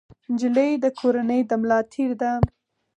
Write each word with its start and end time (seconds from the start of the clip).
نجلۍ 0.31 0.71
د 0.83 0.85
کورنۍ 0.99 1.41
د 1.49 1.51
ملا 1.61 1.79
تیر 1.91 2.11
دی. 2.21 2.31